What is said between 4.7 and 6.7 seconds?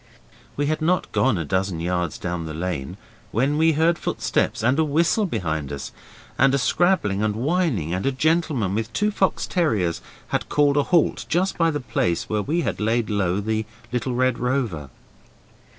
a whistle behind us, and a